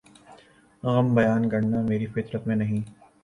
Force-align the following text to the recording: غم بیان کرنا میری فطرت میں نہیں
غم 0.83 1.07
بیان 1.15 1.49
کرنا 1.49 1.81
میری 1.81 2.05
فطرت 2.05 2.47
میں 2.47 2.55
نہیں 2.55 2.81